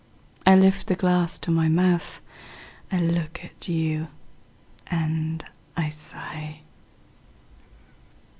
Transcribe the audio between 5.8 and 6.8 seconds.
sigh.